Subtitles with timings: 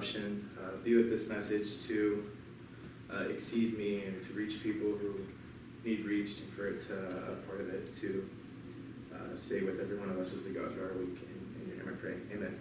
[0.00, 2.30] interruption, uh, this message to
[3.12, 5.14] uh, exceed me and to reach people who
[5.84, 8.28] need reached, and for it to, a part of it to
[9.14, 11.18] uh, stay with every one of us as we go through our week.
[11.22, 12.14] In, in your name I pray.
[12.32, 12.58] Amen.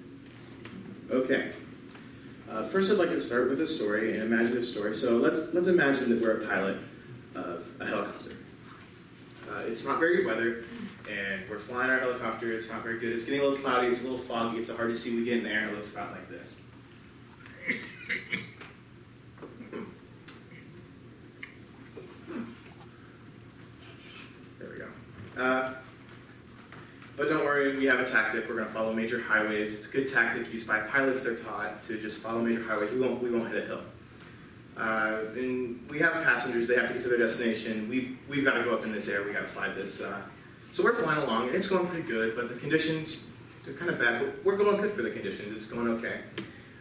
[1.12, 1.52] Okay.
[2.50, 4.96] Uh, first, I'd like to start with a story, an imaginative story.
[4.96, 6.78] So let's let's imagine that we're a pilot
[7.36, 8.32] of a helicopter.
[9.50, 10.64] Uh, it's not very good weather,
[11.10, 12.52] and we're flying our helicopter.
[12.52, 13.14] It's not very good.
[13.14, 13.88] It's getting a little cloudy.
[13.88, 14.58] It's a little foggy.
[14.58, 15.16] It's hard to see.
[15.16, 16.60] We get in the air, it looks about like this.
[24.60, 24.88] There we go.
[25.42, 25.74] Uh,
[27.16, 28.48] but don't worry, we have a tactic.
[28.48, 29.76] We're going to follow major highways.
[29.76, 31.22] It's a good tactic used by pilots.
[31.22, 32.92] They're taught to just follow major highways.
[32.92, 33.82] We won't, we won't hit a hill.
[34.78, 36.68] Uh, and we have passengers.
[36.68, 37.90] They have to get to their destination.
[37.90, 39.24] We've, we've got to go up in this air.
[39.24, 40.02] We've got to fly this.
[40.02, 40.22] Uh,
[40.72, 43.26] so we're flying along, and it's going pretty good, but the conditions,
[43.66, 44.22] they're kind of bad.
[44.22, 45.56] But we're going good for the conditions.
[45.56, 46.22] It's going okay.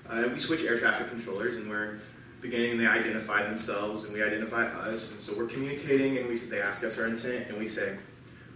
[0.09, 1.99] Uh, we switch air traffic controllers, and we're
[2.41, 5.13] beginning, they identify themselves, and we identify us.
[5.13, 7.97] And so we're communicating, and we, they ask us our intent, and we say,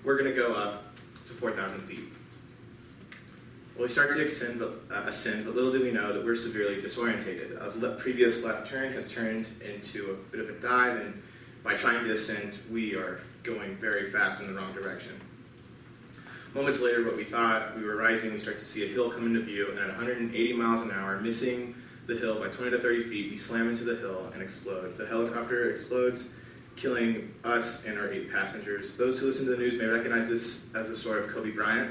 [0.04, 0.84] we're going to go up
[1.26, 2.04] to 4,000 feet.
[3.74, 6.76] Well, we start to ascend, uh, ascend, but little do we know that we're severely
[6.76, 7.60] disorientated.
[7.60, 11.22] A le- previous left turn has turned into a bit of a dive, and
[11.62, 15.20] by trying to ascend, we are going very fast in the wrong direction.
[16.54, 19.24] Moments later, what we thought we were rising, we start to see a hill come
[19.24, 21.74] into view, and at 180 miles an hour, missing
[22.06, 24.98] the hill by 20 to 30 feet, we slam into the hill and explode.
[24.98, 26.28] The helicopter explodes
[26.76, 28.96] killing us and our eight passengers.
[28.98, 31.90] Those who listen to the news may recognize this as the story of Kobe Bryant,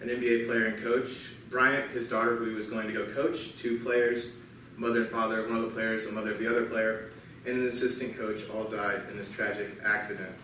[0.00, 1.32] an NBA player and coach.
[1.50, 4.36] Bryant, his daughter, who he was going to go coach, two players,
[4.78, 7.10] mother and father of one of the players, the mother of the other player,
[7.44, 10.34] and an assistant coach all died in this tragic accident.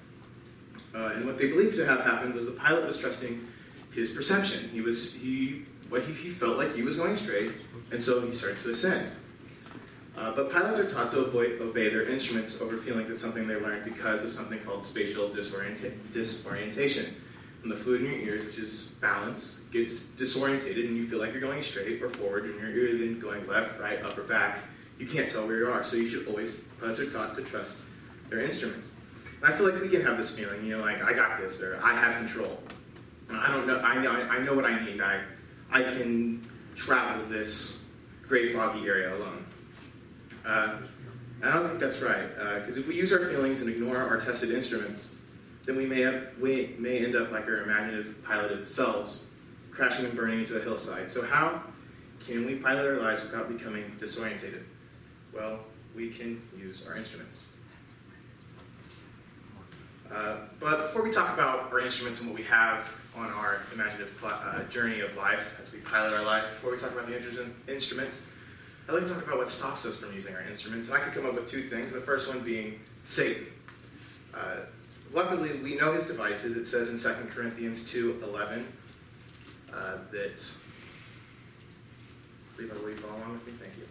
[0.95, 3.47] Uh, and what they believed to have happened was the pilot was trusting
[3.93, 4.69] his perception.
[4.71, 7.53] He was he what he, he felt like he was going straight,
[7.91, 9.11] and so he started to ascend.
[10.17, 13.57] Uh, but pilots are taught to avoid, obey their instruments over feelings of something they
[13.57, 17.15] learned because of something called spatial disorienta- disorientation.
[17.61, 21.33] When the fluid in your ears, which is balance, gets disorientated and you feel like
[21.33, 24.59] you're going straight or forward and you're even going left, right, up, or back,
[24.99, 25.83] you can't tell where you are.
[25.83, 27.79] So you should always, pilots are taught to trust
[28.29, 28.93] their instruments.
[29.43, 31.79] I feel like we can have this feeling, you know, like I got this or
[31.83, 32.59] I have control.
[33.31, 35.01] I don't know, I know, I know what I need.
[35.01, 35.21] I,
[35.71, 37.79] I can travel this
[38.27, 39.45] gray foggy area alone.
[40.45, 40.77] Uh,
[41.43, 42.29] I don't think that's right,
[42.59, 45.11] because uh, if we use our feelings and ignore our tested instruments,
[45.67, 49.27] then we may, have, we may end up like our imaginative piloted selves,
[49.71, 51.11] crashing and burning into a hillside.
[51.11, 51.63] So, how
[52.21, 54.63] can we pilot our lives without becoming disorientated?
[55.35, 55.61] Well,
[55.95, 57.45] we can use our instruments.
[60.13, 64.17] Uh, but before we talk about our instruments and what we have on our imaginative
[64.19, 67.17] pl- uh, journey of life as we pilot our lives, before we talk about the
[67.69, 68.27] instruments,
[68.89, 70.89] I'd like to talk about what stops us from using our instruments.
[70.89, 71.93] And I could come up with two things.
[71.93, 73.47] The first one being Satan.
[74.35, 74.57] Uh,
[75.13, 76.57] luckily, we know his devices.
[76.57, 78.65] It says in 2 Corinthians 2.11
[79.73, 80.53] uh, that...
[82.53, 83.53] I believe I will you follow along with me.
[83.59, 83.85] Thank you.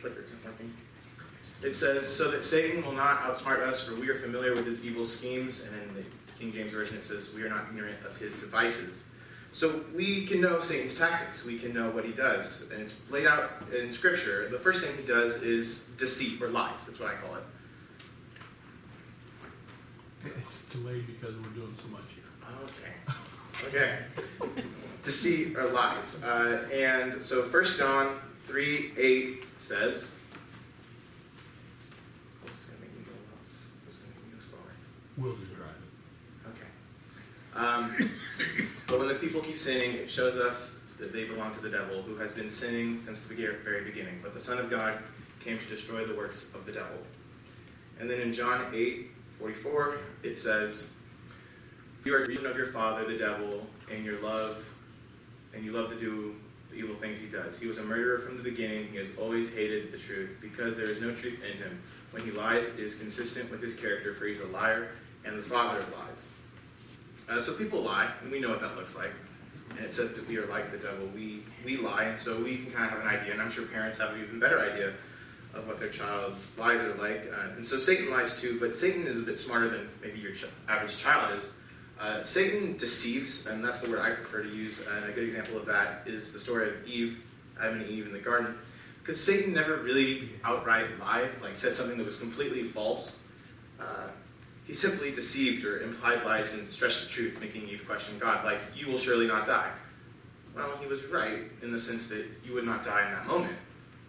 [0.00, 0.72] Clicker isn't working.
[1.62, 4.84] It says, so that Satan will not outsmart us, for we are familiar with his
[4.84, 5.64] evil schemes.
[5.64, 6.04] And in the
[6.38, 9.04] King James Version, it says, we are not ignorant of his devices.
[9.52, 11.44] So we can know Satan's tactics.
[11.44, 12.64] We can know what he does.
[12.72, 14.48] And it's laid out in Scripture.
[14.48, 16.84] The first thing he does is deceit or lies.
[16.86, 17.44] That's what I call it.
[20.38, 22.24] It's delayed because we're doing so much here.
[22.64, 22.92] Okay.
[23.68, 23.98] Okay.
[25.04, 26.22] deceit or lies.
[26.22, 30.12] Uh, and so 1 John 3 8 says,
[32.44, 33.12] This is going to make me go
[33.86, 36.48] This is going to make me go drive it.
[36.48, 36.66] Okay.
[37.54, 38.10] Um,
[38.86, 42.02] but when the people keep sinning, it shows us that they belong to the devil,
[42.02, 44.20] who has been sinning since the very beginning.
[44.22, 44.98] But the Son of God
[45.40, 46.96] came to destroy the works of the devil.
[47.98, 50.90] And then in John 8 44, it says,
[52.04, 54.64] You are children of your father, the devil, and your love,
[55.54, 56.36] and you love to do
[56.70, 57.58] the evil things he does.
[57.58, 58.88] He was a murderer from the beginning.
[58.88, 61.82] He has always hated the truth because there is no truth in him.
[62.12, 64.90] When he lies, it is consistent with his character, for he's a liar
[65.24, 66.24] and the father of lies.
[67.28, 69.12] Uh, so people lie, and we know what that looks like.
[69.70, 71.06] And it said that we are like the devil.
[71.14, 73.64] We, we lie, and so we can kind of have an idea, and I'm sure
[73.64, 74.92] parents have an even better idea
[75.54, 77.30] of what their child's lies are like.
[77.32, 80.32] Uh, and so Satan lies too, but Satan is a bit smarter than maybe your
[80.32, 81.50] ch- average child is.
[82.00, 84.82] Uh, Satan deceives, and that's the word I prefer to use.
[84.94, 87.22] And a good example of that is the story of Eve,
[87.60, 88.58] Adam and Eve in the garden.
[88.98, 93.16] Because Satan never really outright lied, like said something that was completely false.
[93.80, 94.08] Uh,
[94.66, 98.60] he simply deceived or implied lies and stretched the truth, making Eve question God, like,
[98.76, 99.70] you will surely not die.
[100.54, 103.56] Well, he was right in the sense that you would not die in that moment,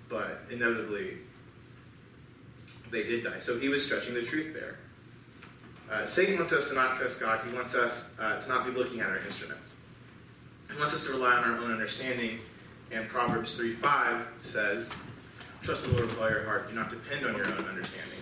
[0.10, 1.18] but inevitably
[2.92, 3.40] they did die.
[3.40, 4.78] So he was stretching the truth there.
[5.92, 7.40] Uh, Satan wants us to not trust God.
[7.48, 9.76] He wants us uh, to not be looking at our instruments.
[10.72, 12.40] He wants us to rely on our own understanding.
[12.92, 14.92] And Proverbs 3 5 says,
[15.62, 16.70] Trust the Lord with all your heart.
[16.70, 18.20] Do not depend on your own understanding.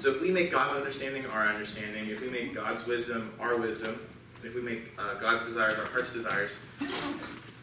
[0.00, 4.00] So if we make God's understanding our understanding, if we make God's wisdom our wisdom,
[4.42, 6.52] if we make uh, God's desires our heart's desires,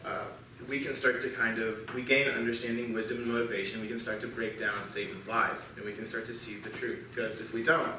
[0.04, 0.22] uh,
[0.68, 3.80] we can start to kind of we gain understanding, wisdom, and motivation.
[3.80, 6.70] We can start to break down Satan's lies, and we can start to see the
[6.70, 7.08] truth.
[7.12, 7.92] Because if we don't,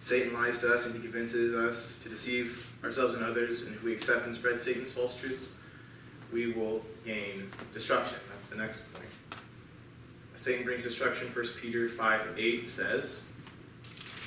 [0.00, 3.64] Satan lies to us, and he convinces us to deceive ourselves and others.
[3.64, 5.54] And if we accept and spread Satan's false truths,
[6.32, 8.16] we will gain destruction.
[8.30, 9.10] That's the next point.
[10.36, 11.28] Satan brings destruction.
[11.28, 13.22] 1 Peter 5 8 says,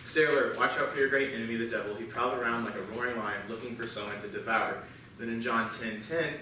[0.09, 1.93] Stay alert, watch out for your great enemy, the devil.
[1.93, 4.81] He prowls around like a roaring lion looking for someone to devour.
[5.19, 6.33] Then in John 10 10,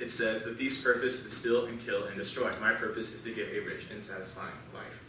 [0.00, 2.50] it says, The thief's purpose to steal and kill and destroy.
[2.60, 5.04] My purpose is to give a rich and satisfying life.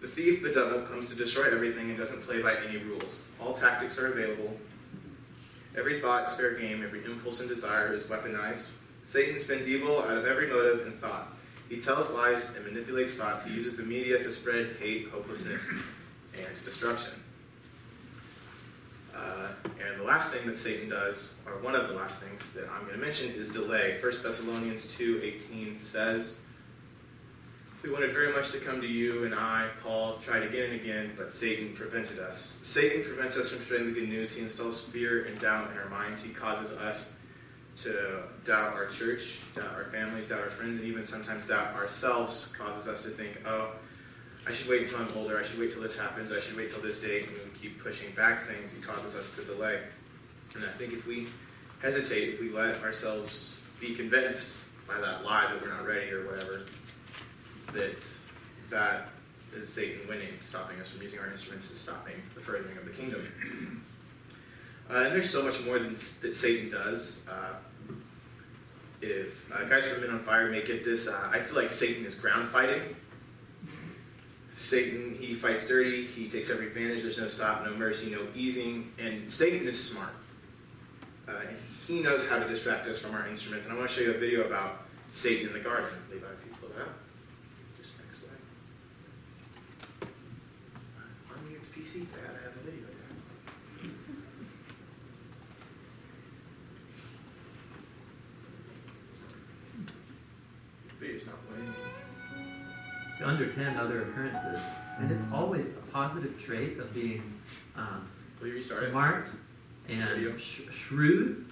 [0.00, 3.20] The thief, the devil, comes to destroy everything and doesn't play by any rules.
[3.40, 4.58] All tactics are available.
[5.78, 6.82] Every thought is fair game.
[6.82, 8.70] Every impulse and desire is weaponized.
[9.04, 11.36] Satan spins evil out of every motive and thought.
[11.68, 13.44] He tells lies and manipulates thoughts.
[13.44, 15.70] He uses the media to spread hate, hopelessness,
[16.36, 17.12] and destruction.
[19.14, 19.48] Uh,
[19.84, 22.82] and the last thing that Satan does, or one of the last things that I'm
[22.82, 23.98] going to mention, is delay.
[24.00, 26.38] 1 Thessalonians 2.18 says,
[27.82, 31.12] We wanted very much to come to you, and I, Paul, tried again and again,
[31.16, 32.58] but Satan prevented us.
[32.62, 34.34] Satan prevents us from spreading the good news.
[34.34, 36.22] He installs fear and doubt in our minds.
[36.22, 37.16] He causes us
[37.82, 42.52] to doubt our church, doubt our families, doubt our friends, and even sometimes doubt ourselves,
[42.56, 43.72] causes us to think, oh,
[44.46, 45.38] I should wait until I'm older.
[45.38, 46.32] I should wait till this happens.
[46.32, 47.28] I should wait till this date.
[47.28, 48.72] And we keep pushing back things.
[48.72, 49.80] It causes us to delay.
[50.54, 51.26] And I think if we
[51.82, 56.26] hesitate, if we let ourselves be convinced by that lie that we're not ready or
[56.26, 56.62] whatever,
[57.72, 58.02] that
[58.70, 59.08] that
[59.54, 62.90] is Satan winning, stopping us from using our instruments and stopping the furthering of the
[62.90, 63.84] kingdom.
[64.90, 67.24] Uh, and there's so much more than, that Satan does.
[67.30, 67.54] Uh,
[69.02, 72.04] if uh, guys from Men on Fire may get this, uh, I feel like Satan
[72.04, 72.96] is ground fighting
[74.50, 78.92] Satan, he fights dirty, he takes every advantage, there's no stop, no mercy, no easing,
[78.98, 80.12] and Satan is smart.
[81.28, 81.32] Uh,
[81.86, 84.10] he knows how to distract us from our instruments, and I want to show you
[84.10, 84.82] a video about
[85.12, 85.90] Satan in the garden.
[86.10, 86.94] Levi, if you pull it up.
[87.80, 90.08] Just next slide.
[91.30, 92.06] Unmute the PC,
[103.22, 104.60] under 10 other occurrences.
[104.98, 107.40] And it's always a positive trait of being
[107.76, 108.08] um,
[108.54, 109.30] smart
[109.88, 111.46] and sh- shrewd.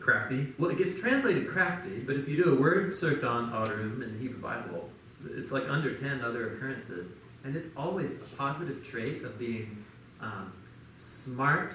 [0.00, 0.54] Crafty.
[0.58, 4.12] Well, it gets translated crafty, but if you do a word search on Arum in
[4.12, 4.90] the Hebrew Bible,
[5.34, 7.16] it's like under 10 other occurrences.
[7.44, 9.84] And it's always a positive trait of being
[10.20, 10.52] um,
[10.96, 11.74] smart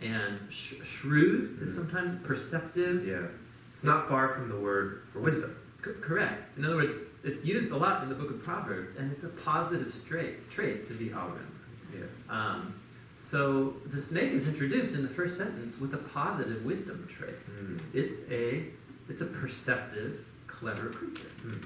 [0.00, 1.76] and sh- shrewd, is mm.
[1.76, 3.06] sometimes perceptive.
[3.06, 3.26] Yeah.
[3.72, 5.56] It's not far from the word for wisdom.
[5.84, 6.56] C- correct.
[6.56, 9.28] In other words, it's used a lot in the book of Proverbs, and it's a
[9.28, 11.60] positive straight, trait to be Arum.
[11.92, 12.04] Yeah.
[12.28, 12.80] Um,
[13.16, 17.34] so the snake is introduced in the first sentence with a positive wisdom trait.
[17.48, 17.76] Mm.
[17.76, 18.64] It's, it's, a
[19.08, 21.30] it's a perceptive, clever creature.
[21.44, 21.64] Mm.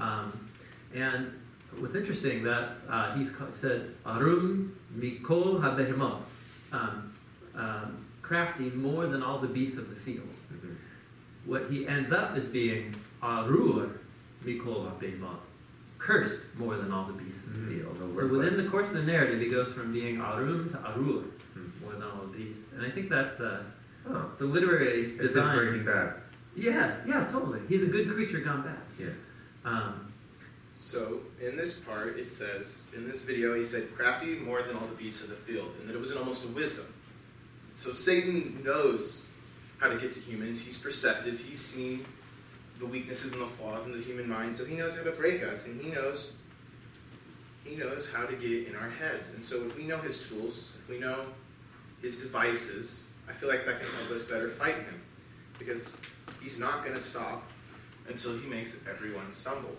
[0.00, 0.50] Um,
[0.94, 1.32] and
[1.78, 6.22] what's interesting that uh, he's said Arum mikol habehemot,
[6.72, 7.12] um,
[7.54, 10.28] um, crafty more than all the beasts of the field.
[10.52, 10.74] Mm-hmm.
[11.44, 14.00] What he ends up is being Arur
[14.44, 15.38] Mikol Behemot.
[15.98, 18.14] Cursed more than all the beasts in the mm, field.
[18.14, 21.24] so within the course of the narrative, he goes from being Arum to Arur,
[21.56, 21.80] mm.
[21.82, 22.72] more than all the beasts.
[22.72, 23.64] And I think that's uh,
[24.08, 24.30] oh.
[24.38, 25.56] the literary it's design.
[25.56, 26.14] Breaking Bad.
[26.54, 27.60] Yes, yeah, totally.
[27.68, 28.78] He's a good creature gone bad.
[28.98, 29.10] Yeah.
[29.64, 30.12] Um,
[30.76, 34.86] so in this part, it says in this video, he said, "Crafty more than all
[34.86, 36.86] the beasts of the field," and that it was an almost a wisdom.
[37.74, 39.26] So Satan knows
[39.78, 40.64] how to get to humans.
[40.64, 41.40] He's perceptive.
[41.40, 42.04] He's seen
[42.78, 45.42] the weaknesses and the flaws in the human mind, so he knows how to break
[45.42, 46.32] us, and he knows
[47.64, 49.30] he knows how to get it in our heads.
[49.34, 51.26] And so if we know his tools, if we know
[52.00, 55.00] his devices, I feel like that can help us better fight him.
[55.58, 55.94] Because
[56.42, 57.42] he's not going to stop
[58.08, 59.76] until he makes everyone stumble.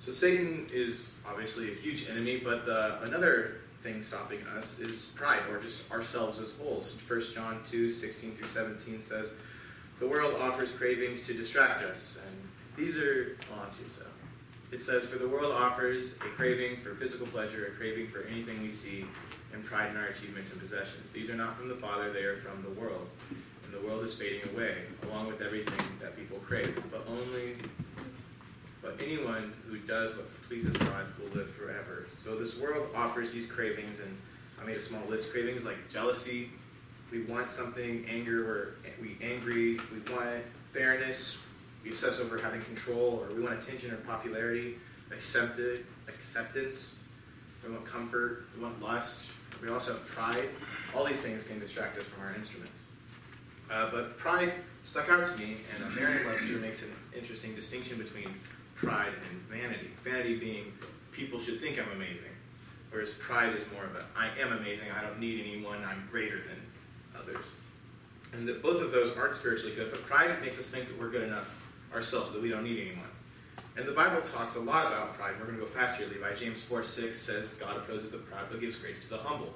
[0.00, 5.42] So Satan is obviously a huge enemy, but the, another thing stopping us is pride,
[5.50, 6.98] or just ourselves as wholes.
[7.06, 9.30] 1 John 2, 16 through 17 says,
[10.00, 12.36] the world offers cravings to distract us, and
[12.76, 13.36] these are
[13.88, 14.02] so.
[14.72, 18.62] It says, For the world offers a craving for physical pleasure, a craving for anything
[18.62, 19.04] we see,
[19.52, 21.10] and pride in our achievements and possessions.
[21.10, 23.08] These are not from the Father, they are from the world.
[23.64, 24.76] And the world is fading away,
[25.08, 26.82] along with everything that people crave.
[26.90, 27.56] But only
[28.82, 32.06] but anyone who does what pleases God will live forever.
[32.18, 34.16] So this world offers these cravings, and
[34.60, 35.32] I made a small list.
[35.32, 36.50] Cravings like jealousy,
[37.10, 41.38] we want something, anger, we're we angry, we want fairness,
[41.82, 44.76] we obsess over having control, or we want attention or popularity,
[45.12, 46.96] accepted, acceptance,
[47.66, 49.26] we want comfort, we want lust,
[49.62, 50.48] we also have pride.
[50.94, 52.82] All these things can distract us from our instruments.
[53.70, 58.34] Uh, but pride stuck out to me, and uh, Merriam-Webster makes an interesting distinction between
[58.74, 59.90] pride and vanity.
[60.02, 60.72] Vanity being
[61.12, 62.34] people should think I'm amazing,
[62.90, 66.36] whereas pride is more of a I am amazing, I don't need anyone, I'm greater
[66.36, 66.56] than
[67.22, 67.46] others.
[68.32, 71.10] And that both of those aren't spiritually good, but pride makes us think that we're
[71.10, 71.48] good enough
[71.92, 73.08] ourselves, that we don't need anyone.
[73.76, 75.34] And the Bible talks a lot about pride.
[75.38, 76.34] We're going to go fast here, Levi.
[76.34, 79.52] James 4 6 says, God opposes the proud, but gives grace to the humble.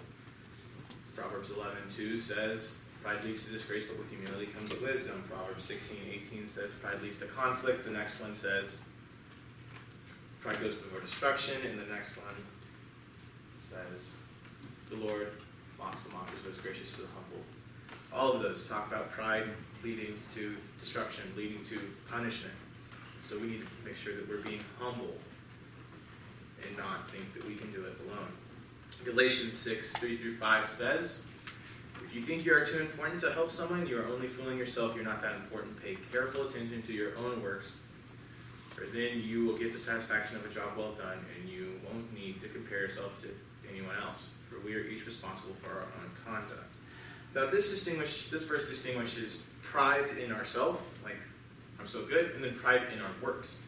[1.15, 5.23] Proverbs 11 2 says, Pride leads to disgrace, but with humility comes wisdom.
[5.29, 7.85] Proverbs 16 18 says, Pride leads to conflict.
[7.85, 8.83] The next one says,
[10.41, 11.55] Pride goes before destruction.
[11.67, 12.35] And the next one
[13.61, 14.11] says,
[14.91, 15.33] The Lord
[15.79, 17.45] mocks the mockers, but is gracious to the humble.
[18.15, 19.45] All of those talk about pride
[19.83, 22.55] leading to destruction, leading to punishment.
[23.21, 25.15] So we need to make sure that we're being humble
[26.67, 28.29] and not think that we can do it alone.
[29.05, 31.23] Galatians 6, 3 through 5 says,
[32.05, 34.95] If you think you are too important to help someone, you are only fooling yourself.
[34.95, 35.83] You're not that important.
[35.83, 37.77] Pay careful attention to your own works,
[38.71, 42.13] for then you will get the satisfaction of a job well done, and you won't
[42.15, 43.29] need to compare yourself to
[43.71, 46.74] anyone else, for we are each responsible for our own conduct.
[47.35, 51.17] Now, this distinguish, this verse distinguishes pride in ourselves, like
[51.81, 53.59] I'm so good, and then pride in our works.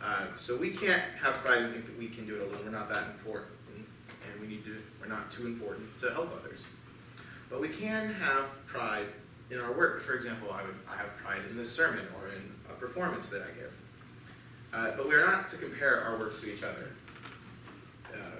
[0.00, 2.60] Uh, so we can't have pride and think that we can do it alone.
[2.64, 4.76] We're not that important, and we need to.
[5.00, 6.60] We're not too important to help others.
[7.50, 9.06] But we can have pride
[9.50, 10.00] in our work.
[10.00, 13.42] For example, I would I have pride in this sermon or in a performance that
[13.42, 13.74] I give.
[14.72, 16.90] Uh, but we're not to compare our works to each other.
[18.12, 18.38] Uh,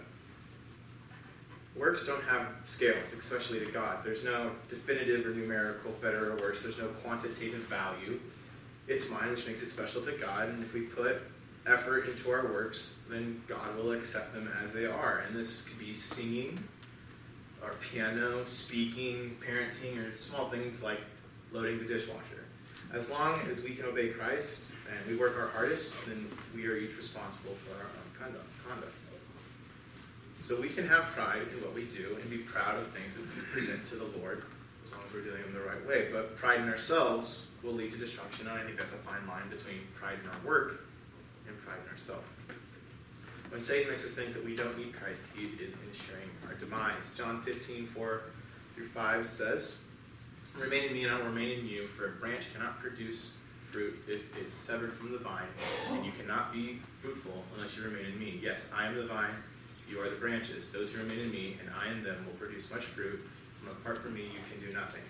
[1.77, 4.05] works don't have scales, especially to God.
[4.05, 6.63] There's no definitive or numerical better or worse.
[6.63, 8.21] There's no quantitative value
[8.87, 10.49] it's mine, which makes it special to God.
[10.49, 11.23] And if we put
[11.67, 15.25] effort into our works, then God will accept them as they are.
[15.27, 16.63] And this could be singing,
[17.63, 21.01] or piano, speaking, parenting, or small things like
[21.53, 22.45] loading the dishwasher.
[22.93, 26.77] As long as we can obey Christ and we work our hardest, then we are
[26.77, 28.33] each responsible for our own
[28.69, 29.04] conduct.
[30.45, 33.23] So we can have pride in what we do and be proud of things that
[33.23, 34.43] we present to the Lord
[34.85, 36.11] as long as we're doing them the right way.
[36.13, 39.49] But pride in ourselves will lead to destruction, and I think that's a fine line
[39.49, 40.85] between pride in our work
[41.49, 42.27] and pride in ourselves.
[43.49, 47.11] When Satan makes us think that we don't need Christ, he is ensuring our demise.
[47.17, 48.23] John 15, 4
[48.75, 49.79] through 5 says,
[50.59, 53.33] Remain in me, and I will remain in you, for a branch cannot produce
[53.65, 55.49] fruit if it's severed from the vine,
[55.93, 58.39] and you cannot be fruitful unless you remain in me.
[58.43, 59.33] Yes, I am the vine,
[59.95, 60.69] you are the branches.
[60.69, 63.21] Those who remain in me, and I in them, will produce much fruit.
[63.55, 65.03] From apart from me, you can do nothing.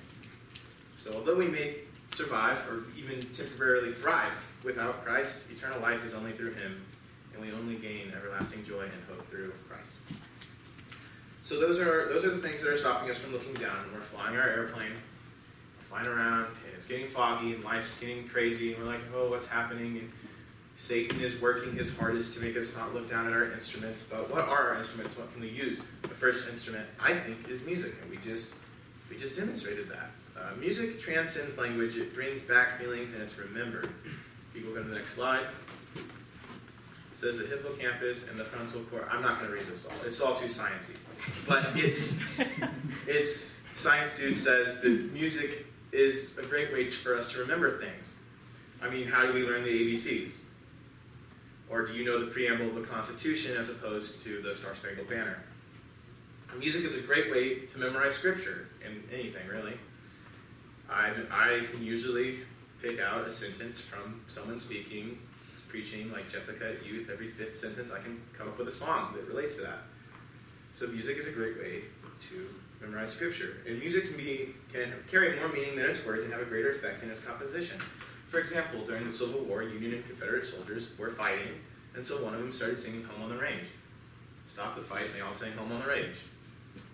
[0.98, 1.76] So, although we may
[2.08, 6.84] survive or even temporarily thrive without Christ, eternal life is only through Him,
[7.32, 9.98] and we only gain everlasting joy and hope through Christ.
[11.42, 13.78] So those are those are the things that are stopping us from looking down.
[13.92, 14.92] We're flying our airplane,
[15.80, 19.46] flying around, and it's getting foggy, and life's getting crazy, and we're like, oh, what's
[19.46, 19.98] happening?
[19.98, 20.12] And
[20.76, 24.02] Satan is working his hardest to make us not look down at our instruments.
[24.02, 25.16] But what are our instruments?
[25.16, 25.80] What can we use?
[26.02, 28.54] The first instrument, I think, is music, and we just
[29.08, 30.10] we just demonstrated that.
[30.36, 31.96] Uh, music transcends language.
[31.96, 33.90] It brings back feelings, and it's remembered.
[34.54, 35.46] If You go to the next slide.
[35.94, 36.02] It
[37.18, 39.08] says the hippocampus and the frontal core.
[39.10, 39.92] I'm not going to read this all.
[40.04, 40.96] It's all too sciencey.
[41.48, 42.18] But it's
[43.06, 48.16] it's science dude says that music is a great way for us to remember things.
[48.82, 50.32] I mean, how do we learn the ABCs?
[51.74, 55.08] Or do you know the preamble of the Constitution as opposed to the Star Spangled
[55.08, 55.38] Banner?
[56.56, 59.74] Music is a great way to memorize scripture and anything, really.
[60.88, 62.36] I, I can usually
[62.80, 65.18] pick out a sentence from someone speaking,
[65.68, 67.10] preaching, like Jessica at youth.
[67.12, 69.78] Every fifth sentence, I can come up with a song that relates to that.
[70.70, 71.82] So music is a great way
[72.28, 73.56] to memorize scripture.
[73.66, 76.70] And music can be can carry more meaning than its words and have a greater
[76.70, 77.78] effect in its composition.
[78.34, 81.54] For example, during the Civil War, Union and Confederate soldiers were fighting,
[81.94, 83.68] and so one of them started singing Home on the Range.
[84.44, 86.16] Stop the fight, and they all sang Home on the Range.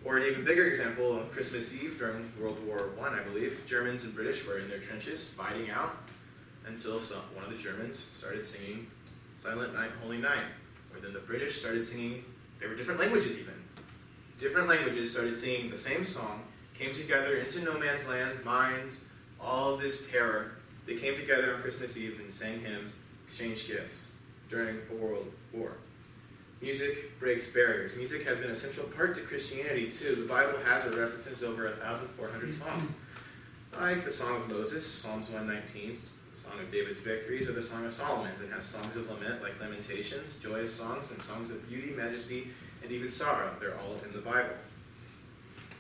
[0.05, 4.05] Or an even bigger example, on Christmas Eve during World War I, I believe, Germans
[4.05, 5.97] and British were in their trenches fighting out
[6.67, 8.87] until some, one of the Germans started singing
[9.39, 10.45] Silent Night, Holy Night.
[10.93, 12.23] Or then the British started singing,
[12.61, 13.55] they were different languages even.
[14.39, 16.43] Different languages started singing the same song,
[16.75, 19.01] came together into no man's land, mines,
[19.41, 20.57] all this terror.
[20.87, 22.97] They came together on Christmas Eve and sang hymns,
[23.27, 24.11] exchanged gifts.
[24.51, 25.75] during a world war.
[26.61, 27.97] Music breaks barriers.
[27.97, 30.15] Music has been a central part to Christianity too.
[30.17, 32.91] The Bible has or references over 1,400 songs,
[33.79, 35.97] like the Song of Moses, Psalms 119,
[36.33, 38.33] the Song of David's victories, or the Song of Solomon.
[38.45, 42.49] It has songs of lament like Lamentations, joyous songs, and songs of beauty, majesty,
[42.83, 43.55] and even sorrow.
[43.61, 44.51] They're all in the Bible.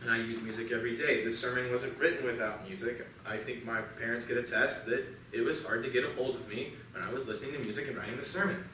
[0.02, 1.24] And I use music every day.
[1.24, 3.06] This sermon wasn't written without music.
[3.26, 6.48] I think my parents could attest that it was hard to get a hold of
[6.48, 8.64] me when I was listening to music and writing the sermon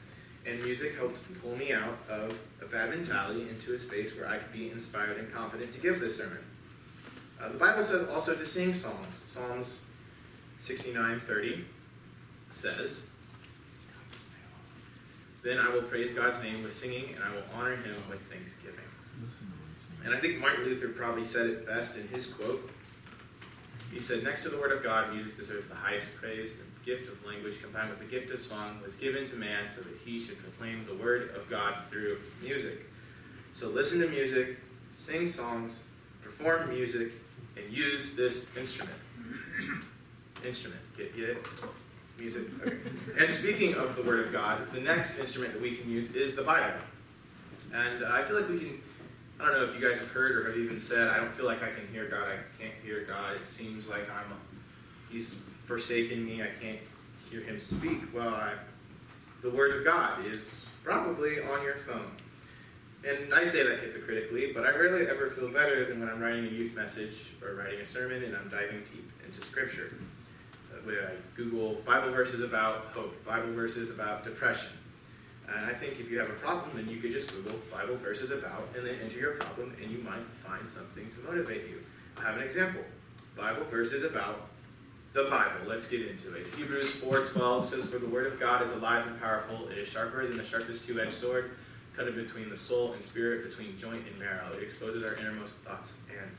[0.47, 4.37] and music helped pull me out of a bad mentality into a space where I
[4.37, 6.39] could be inspired and confident to give this sermon.
[7.39, 9.23] Uh, the Bible says also to sing songs.
[9.27, 9.81] Psalms
[10.59, 11.65] 69:30
[12.49, 13.07] says,
[15.43, 18.79] "Then I will praise God's name with singing, and I will honor Him with thanksgiving."
[20.05, 22.69] And I think Martin Luther probably said it best in his quote.
[23.91, 27.09] He said, "Next to the Word of God, music deserves the highest praise The gift
[27.09, 30.21] of language combined with the gift of song was given to man so that he
[30.21, 32.79] should proclaim the word of God through music.
[33.51, 34.57] So listen to music,
[34.95, 35.83] sing songs,
[36.23, 37.11] perform music,
[37.57, 38.97] and use this instrument.
[40.45, 40.79] instrument.
[40.97, 41.45] Get, get it?
[42.17, 42.43] Music.
[42.61, 42.77] Okay.
[43.19, 46.35] And speaking of the Word of God, the next instrument that we can use is
[46.35, 46.79] the Bible.
[47.73, 48.81] And I feel like we can,
[49.39, 51.45] I don't know if you guys have heard or have even said, I don't feel
[51.45, 53.35] like I can hear God, I can't hear God.
[53.35, 54.33] It seems like I'm,
[55.09, 56.79] He's forsaken me, I can't
[57.29, 58.13] hear him speak.
[58.13, 58.53] Well, I,
[59.41, 62.11] the Word of God is probably on your phone.
[63.07, 66.45] And I say that hypocritically, but I rarely ever feel better than when I'm writing
[66.45, 69.93] a youth message or writing a sermon and I'm diving deep into Scripture.
[70.73, 74.71] Uh, where I Google Bible verses about hope, Bible verses about depression.
[75.55, 78.31] And I think if you have a problem, then you could just Google Bible verses
[78.31, 81.81] about and then enter your problem, and you might find something to motivate you.
[82.19, 82.81] I have an example
[83.35, 84.49] Bible verses about
[85.13, 85.67] the Bible.
[85.67, 86.47] Let's get into it.
[86.57, 89.69] Hebrews 4:12 says, "For the word of God is alive and powerful.
[89.69, 91.51] It is sharper than the sharpest two-edged sword,
[91.95, 94.51] cutting between the soul and spirit, between joint and marrow.
[94.53, 96.29] It exposes our innermost thoughts and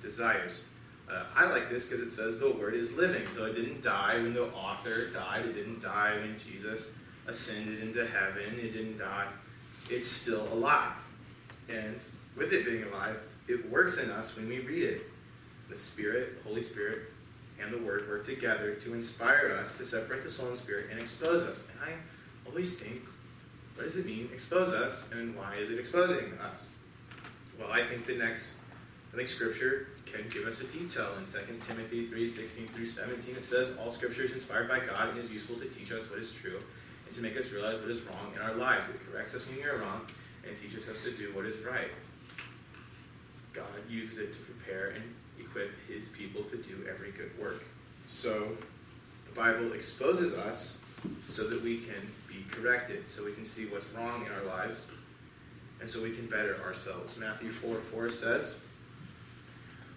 [0.00, 0.64] desires."
[1.10, 3.28] Uh, I like this because it says the word is living.
[3.34, 5.44] So it didn't die when the author died.
[5.44, 6.90] It didn't die when Jesus
[7.26, 8.58] ascended into heaven.
[8.58, 9.26] It didn't die.
[9.90, 10.92] It's still alive.
[11.68, 11.98] And
[12.36, 13.16] with it being alive,
[13.48, 15.02] it works in us when we read it.
[15.68, 17.10] The Spirit, Holy Spirit,
[17.62, 21.00] and the Word work together to inspire us to separate the soul and spirit and
[21.00, 21.64] expose us.
[21.72, 23.02] And I always think,
[23.74, 26.68] what does it mean, expose us, and why is it exposing us?
[27.58, 28.56] Well, I think the next,
[29.12, 33.36] I think Scripture can give us a detail in 2 Timothy 3 16 through 17.
[33.36, 36.18] It says, All Scripture is inspired by God and is useful to teach us what
[36.18, 36.60] is true
[37.14, 38.86] to make us realize what is wrong in our lives.
[38.88, 40.00] It corrects us when we are wrong
[40.46, 41.90] and teaches us to do what is right.
[43.52, 45.04] God uses it to prepare and
[45.38, 47.64] equip his people to do every good work.
[48.06, 48.48] So
[49.26, 50.78] the Bible exposes us
[51.28, 54.88] so that we can be corrected, so we can see what's wrong in our lives,
[55.80, 57.16] and so we can better ourselves.
[57.16, 58.58] Matthew 4 4 says,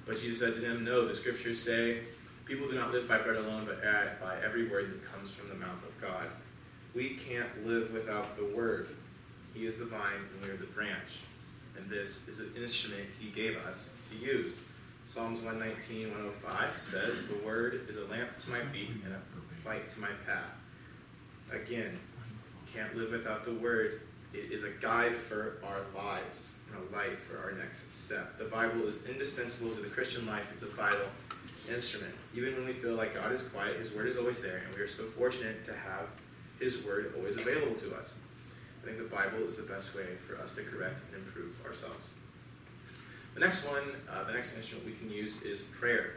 [0.06, 2.01] But Jesus said to them, No, the scriptures say,
[2.45, 3.82] People do not live by bread alone, but
[4.21, 6.27] by every word that comes from the mouth of God.
[6.97, 8.88] We can't live without the word.
[9.53, 11.21] He is the vine, and we are the branch.
[11.77, 14.57] And this is an instrument he gave us to use.
[15.05, 19.88] Psalms 119, 105 says, The word is a lamp to my feet and a light
[19.91, 20.55] to my path.
[21.51, 21.99] Again,
[22.73, 24.01] can't live without the word.
[24.33, 28.39] It is a guide for our lives and a light for our next step.
[28.39, 30.49] The Bible is indispensable to the Christian life.
[30.51, 31.05] It's a vital
[31.71, 32.15] instrument.
[32.33, 34.81] Even when we feel like God is quiet, His word is always there, and we
[34.81, 36.07] are so fortunate to have
[36.59, 38.13] His word always available to us.
[38.81, 42.09] I think the Bible is the best way for us to correct and improve ourselves.
[43.33, 46.13] The next one, uh, the next instrument we can use is prayer.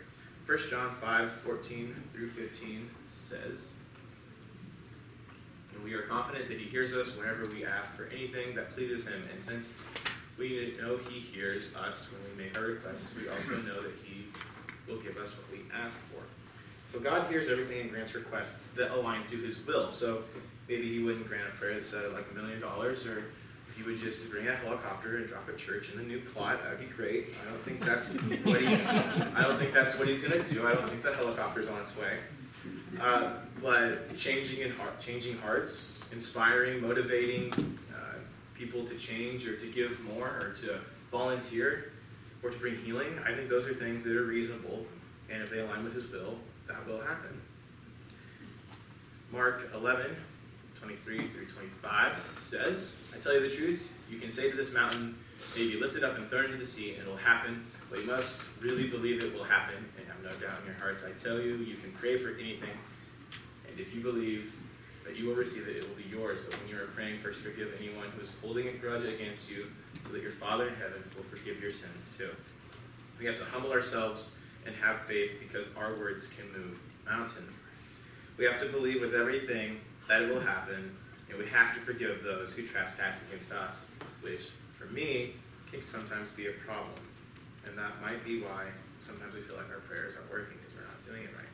[0.47, 3.73] 1 John 5 14 through 15 says,
[5.75, 9.07] And we are confident that He hears us whenever we ask for anything that pleases
[9.07, 9.23] Him.
[9.31, 9.75] And since
[10.39, 14.27] we know He hears us when we make our requests, we also know that He
[14.89, 16.23] will give us what we ask for.
[16.93, 19.91] So God hears everything and grants requests that align to His will.
[19.91, 20.25] So
[20.69, 23.25] maybe He wouldn't grant a prayer that said like a million dollars or
[23.71, 26.61] if he would just bring a helicopter and drop a church in the new plot,
[26.63, 27.29] that would be great.
[27.41, 28.87] I don't think that's what he's.
[28.89, 30.67] I don't think that's what he's going to do.
[30.67, 32.17] I don't think the helicopter's on its way.
[33.01, 37.53] Uh, but changing in heart, changing hearts, inspiring, motivating
[37.95, 38.19] uh,
[38.55, 40.81] people to change or to give more or to
[41.13, 41.93] volunteer
[42.43, 43.19] or to bring healing.
[43.25, 44.85] I think those are things that are reasonable,
[45.31, 46.37] and if they align with His will,
[46.71, 47.41] that will happen.
[49.33, 50.17] Mark 11,
[50.79, 55.17] 23 through 25 says, I tell you the truth, you can say to this mountain,
[55.57, 57.65] may be lifted up and thrown into the sea, and it will happen.
[57.91, 61.03] But you must really believe it will happen and have no doubt in your hearts.
[61.05, 62.71] I tell you, you can pray for anything,
[63.69, 64.53] and if you believe,
[65.05, 66.39] that you will receive it, it will be yours.
[66.49, 69.67] But when you are praying, first forgive anyone who is holding a grudge against you,
[70.07, 72.31] so that your Father in heaven will forgive your sins too.
[73.19, 74.33] We have to humble ourselves
[74.67, 77.53] and have faith because our words can move mountains.
[78.37, 80.97] We have to believe with everything that it will happen,
[81.29, 83.87] and we have to forgive those who trespass against us,
[84.23, 85.35] which, for me,
[85.71, 86.99] can sometimes be a problem.
[87.67, 88.67] And that might be why
[88.99, 91.47] sometimes we feel like our prayers aren't working because we're not doing it right.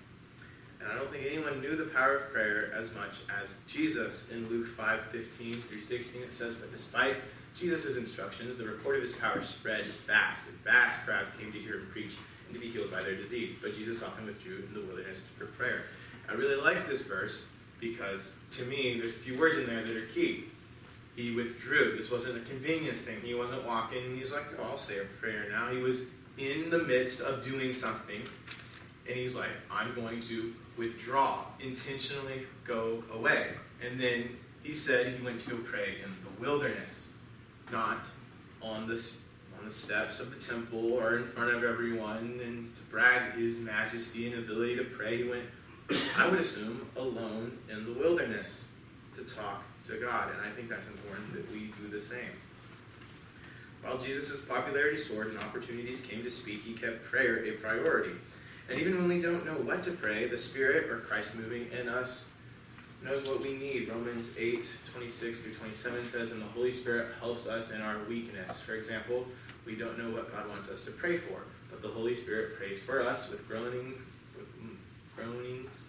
[0.80, 4.48] And I don't think anyone knew the power of prayer as much as Jesus in
[4.48, 6.22] Luke 5 15 through 16.
[6.22, 7.16] It says, But despite
[7.54, 11.74] Jesus' instructions, the report of his power spread fast, and vast crowds came to hear
[11.74, 12.16] him preach
[12.46, 13.54] and to be healed by their disease.
[13.60, 15.84] But Jesus often withdrew in the wilderness for prayer.
[16.28, 17.44] I really like this verse
[17.80, 20.44] because to me, there's a few words in there that are key.
[21.14, 21.96] He withdrew.
[21.96, 23.20] This wasn't a convenience thing.
[23.22, 25.70] He wasn't walking he's like, oh, I'll say a prayer now.
[25.70, 26.02] He was
[26.36, 28.20] in the midst of doing something
[29.08, 33.48] and he's like, I'm going to withdraw, intentionally go away.
[33.84, 37.08] And then he said he went to go pray in the wilderness,
[37.70, 38.08] not
[38.60, 39.02] on the,
[39.66, 44.30] the steps of the temple or in front of everyone and to brag his majesty
[44.30, 45.18] and ability to pray.
[45.18, 45.44] He went
[46.18, 48.64] I would assume, alone in the wilderness
[49.14, 50.30] to talk to God.
[50.30, 52.30] And I think that's important that we do the same.
[53.82, 58.16] While Jesus' popularity soared and opportunities came to speak, he kept prayer a priority.
[58.68, 61.88] And even when we don't know what to pray, the Spirit or Christ moving in
[61.88, 62.24] us
[63.02, 63.88] knows what we need.
[63.88, 68.60] Romans 8, 26 through 27 says, And the Holy Spirit helps us in our weakness.
[68.60, 69.26] For example,
[69.64, 72.80] we don't know what God wants us to pray for, but the Holy Spirit prays
[72.80, 73.94] for us with groaning
[75.16, 75.86] groanings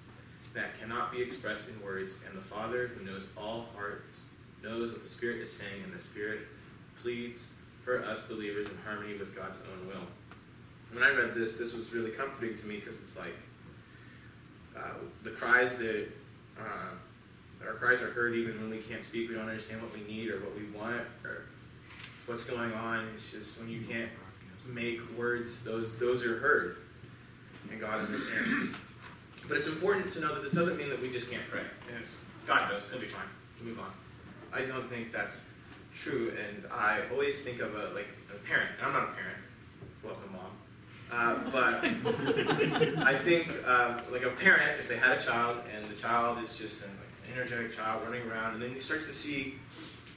[0.53, 4.21] that cannot be expressed in words, and the Father, who knows all hearts,
[4.63, 6.39] knows what the Spirit is saying, and the Spirit
[7.01, 7.47] pleads
[7.83, 10.07] for us believers in harmony with God's own will.
[10.91, 13.35] When I read this, this was really comforting to me because it's like
[14.75, 14.93] uh,
[15.23, 16.07] the cries that
[16.59, 19.29] uh, our cries are heard even when we can't speak.
[19.29, 21.45] We don't understand what we need or what we want or
[22.25, 23.07] what's going on.
[23.15, 24.09] It's just when you can't
[24.67, 26.77] make words, those those are heard,
[27.71, 28.75] and God understands.
[29.47, 31.61] But it's important to know that this doesn't mean that we just can't pray.
[32.45, 33.21] God knows, it'll be fine.
[33.59, 33.91] We'll move on.
[34.53, 35.41] I don't think that's
[35.95, 38.69] true, and I always think of a like a parent.
[38.77, 39.36] And I'm not a parent.
[41.11, 41.85] Uh, but
[43.05, 46.57] I think uh, like a parent, if they had a child and the child is
[46.57, 49.55] just an, like, an energetic child running around, and then you start to see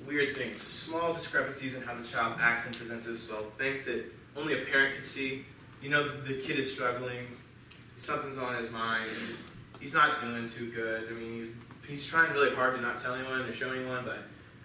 [0.07, 4.05] weird things, small discrepancies in how the child acts and presents himself, things that
[4.37, 5.45] only a parent can see.
[5.81, 7.27] You know, the, the kid is struggling
[8.01, 9.11] something's on his mind.
[9.29, 9.45] He's,
[9.79, 11.09] he's not doing too good.
[11.09, 11.51] I mean, he's,
[11.87, 14.19] he's trying really hard to not tell anyone or show anyone, but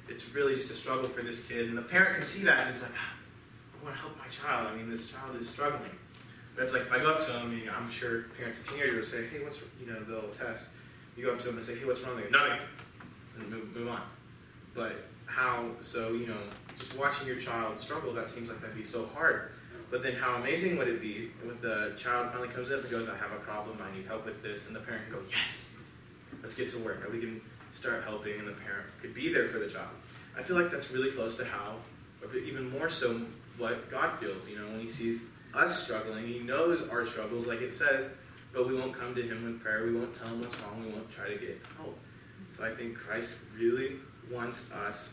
[0.07, 1.67] it's really just a struggle for this kid.
[1.67, 3.13] And the parent can see that and it's like, ah,
[3.79, 4.69] I want to help my child.
[4.71, 5.91] I mean, this child is struggling.
[6.57, 9.27] It's like if I go up to them, I'm sure parents of teenagers will say,
[9.27, 10.65] hey, what's, you know, they'll test.
[11.17, 12.15] You go up to them and say, hey, what's wrong?
[12.15, 12.59] They go, nothing.
[13.39, 14.01] And move, move on.
[14.73, 14.93] But
[15.25, 16.37] how, so, you know,
[16.79, 19.51] just watching your child struggle, that seems like that'd be so hard.
[19.91, 23.07] But then how amazing would it be when the child finally comes up and goes,
[23.07, 25.69] I have a problem, I need help with this, and the parent can go, yes,
[26.41, 27.05] let's get to work.
[27.05, 27.41] Or we can
[27.73, 29.89] start helping, and the parent could be there for the child.
[30.37, 31.75] I feel like that's really close to how,
[32.21, 33.21] or even more so,
[33.57, 34.47] what God feels.
[34.49, 35.21] You know, when He sees
[35.55, 38.09] us struggling, He knows our struggles, like it says,
[38.53, 39.85] but we won't come to Him with prayer.
[39.85, 40.83] We won't tell Him what's wrong.
[40.85, 41.97] We won't try to get help.
[42.57, 43.93] So I think Christ really
[44.31, 45.11] wants us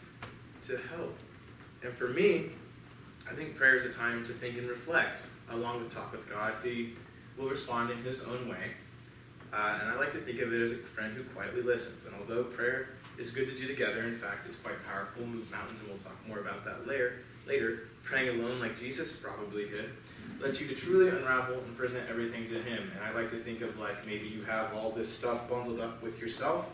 [0.67, 1.17] to help.
[1.83, 2.51] And for me,
[3.31, 6.55] I think prayer is a time to think and reflect, along with talk with God.
[6.63, 6.95] He
[7.37, 8.73] will respond in His own way.
[9.53, 12.07] Uh, and I like to think of it as a friend who quietly listens.
[12.07, 15.81] And although prayer is good to do together, in fact, it's quite powerful, moves mountains,
[15.81, 17.19] and we'll talk more about that later.
[17.47, 19.91] Later, praying alone, like Jesus probably did,
[20.43, 22.91] lets you to truly unravel and present everything to Him.
[22.95, 26.03] And I like to think of like maybe you have all this stuff bundled up
[26.03, 26.67] with yourself.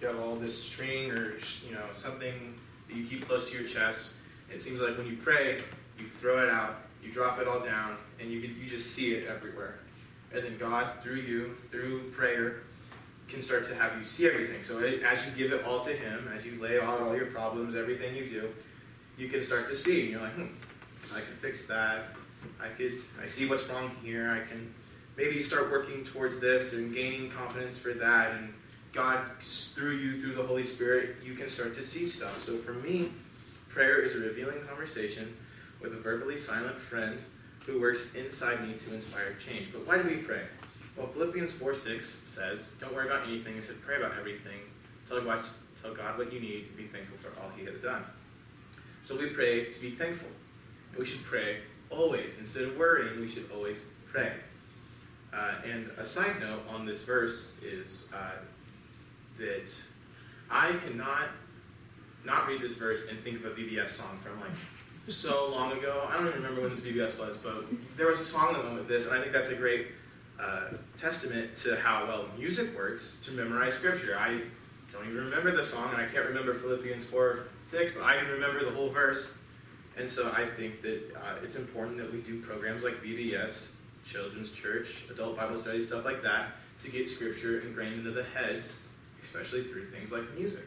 [0.00, 1.34] You have all this string or
[1.66, 2.54] you know something
[2.88, 4.10] that you keep close to your chest.
[4.52, 5.60] It seems like when you pray,
[5.98, 9.12] you throw it out, you drop it all down, and you, can, you just see
[9.12, 9.78] it everywhere.
[10.34, 12.62] And then God, through you, through prayer,
[13.28, 14.62] can start to have you see everything.
[14.64, 17.76] So as you give it all to Him, as you lay out all your problems,
[17.76, 18.48] everything you do,
[19.16, 20.02] you can start to see.
[20.02, 20.46] And you're like, hmm,
[21.14, 22.06] I can fix that.
[22.62, 24.30] I could, I see what's wrong here.
[24.30, 24.72] I can
[25.16, 28.32] maybe start working towards this and gaining confidence for that.
[28.32, 28.54] And
[28.92, 32.44] God, through you, through the Holy Spirit, you can start to see stuff.
[32.44, 33.10] So for me,
[33.68, 35.36] prayer is a revealing conversation
[35.80, 37.20] with a verbally silent friend
[37.66, 39.72] who works inside me to inspire change.
[39.72, 40.42] But why do we pray?
[40.96, 43.60] Well, Philippians 4 6 says, Don't worry about anything.
[43.62, 44.60] Said, Pray about everything.
[45.08, 45.44] Tell God,
[45.82, 46.66] tell God what you need.
[46.68, 48.04] and Be thankful for all He has done.
[49.04, 50.28] So we pray to be thankful.
[50.90, 51.58] And we should pray
[51.90, 52.38] always.
[52.38, 54.32] Instead of worrying, we should always pray.
[55.32, 58.32] Uh, and a side note on this verse is uh,
[59.38, 59.70] that
[60.50, 61.28] I cannot
[62.24, 64.50] not read this verse and think of a VBS song from like
[65.06, 66.06] so long ago.
[66.08, 67.64] I don't even remember when this VBS was, but
[67.96, 69.86] there was a song that went with this, and I think that's a great
[70.40, 74.16] uh, testament to how well music works to memorize scripture.
[74.18, 74.40] I
[74.92, 78.28] don't even remember the song, and I can't remember Philippians 4 6, but I can
[78.30, 79.34] remember the whole verse.
[80.00, 83.68] And so I think that uh, it's important that we do programs like VBS,
[84.06, 88.78] Children's Church, Adult Bible Study, stuff like that, to get scripture ingrained into the heads,
[89.22, 90.64] especially through things like music.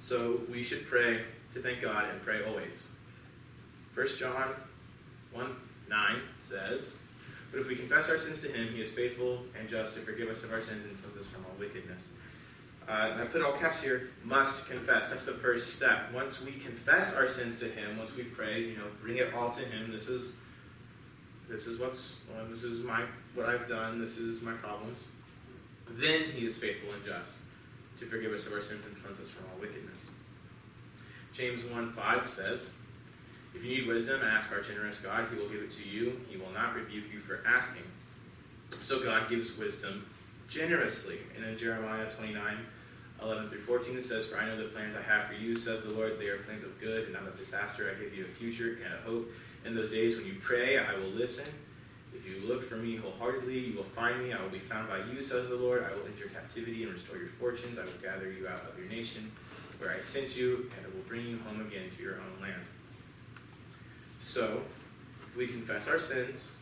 [0.00, 1.20] So we should pray
[1.52, 2.88] to thank God and pray always.
[3.94, 4.52] 1 John
[5.32, 5.56] 1
[5.88, 6.98] 9 says,
[7.52, 10.28] But if we confess our sins to him, he is faithful and just to forgive
[10.28, 12.08] us of our sins and cleanse us from all wickedness.
[12.86, 15.08] Uh, and I put all caps here, must confess.
[15.08, 16.12] That's the first step.
[16.12, 19.50] Once we confess our sins to him, once we pray, you know, bring it all
[19.50, 19.90] to him.
[19.90, 20.32] This is
[21.48, 23.02] this is what's well, this is my
[23.34, 25.04] what I've done, this is my problems.
[25.88, 27.36] Then he is faithful and just
[27.98, 30.00] to forgive us of our sins and cleanse us from all wickedness.
[31.32, 32.72] James 1 5 says,
[33.54, 35.26] If you need wisdom, ask our generous God.
[35.30, 36.20] He will give it to you.
[36.28, 37.82] He will not rebuke you for asking.
[38.70, 40.06] So God gives wisdom
[40.48, 41.18] generously.
[41.36, 42.58] And in Jeremiah 29
[43.22, 45.82] 11 through 14, it says, For I know the plans I have for you, says
[45.82, 46.18] the Lord.
[46.18, 47.90] They are plans of good and not of disaster.
[47.90, 49.30] I give you a future and a hope.
[49.64, 51.46] In those days when you pray, I will listen.
[52.14, 54.32] If you look for me wholeheartedly, you will find me.
[54.32, 55.84] I will be found by you, says the Lord.
[55.84, 57.78] I will end your captivity and restore your fortunes.
[57.78, 59.32] I will gather you out of your nation
[59.78, 62.62] where I sent you, and I will bring you home again to your own land.
[64.20, 64.62] So,
[65.28, 66.54] if we confess our sins,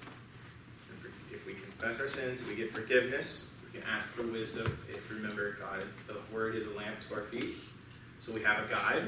[1.31, 3.49] if we confess our sins, we get forgiveness.
[3.73, 4.79] We can ask for wisdom.
[4.89, 7.55] If you remember, God, the Word is a lamp to our feet,
[8.21, 9.05] so we have a guide.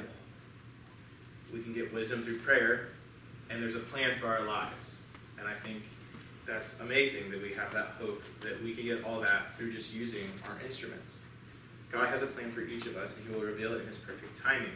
[1.53, 2.89] We can get wisdom through prayer,
[3.51, 4.95] and there's a plan for our lives.
[5.39, 5.83] And I think
[6.47, 9.93] that's amazing that we have that hope that we can get all that through just
[9.93, 11.19] using our instruments.
[11.93, 13.99] God has a plan for each of us, and He will reveal it in His
[13.99, 14.73] perfect timing.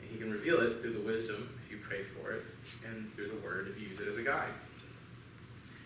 [0.00, 2.44] And He can reveal it through the wisdom, if you pray for it,
[2.86, 4.52] and through the Word, if you use it as a guide.